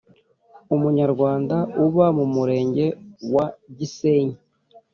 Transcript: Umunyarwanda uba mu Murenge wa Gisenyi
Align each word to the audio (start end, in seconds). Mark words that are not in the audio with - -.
Umunyarwanda 0.75 1.57
uba 1.85 2.05
mu 2.17 2.25
Murenge 2.33 2.85
wa 3.33 3.45
Gisenyi 3.77 4.37